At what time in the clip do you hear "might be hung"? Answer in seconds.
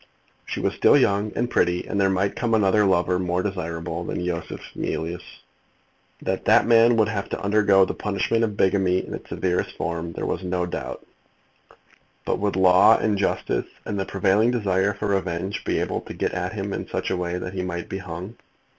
17.61-18.37